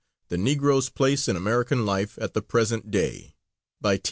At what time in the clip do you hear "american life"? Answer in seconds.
1.35-2.17